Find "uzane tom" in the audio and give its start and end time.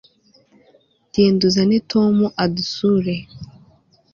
1.49-2.15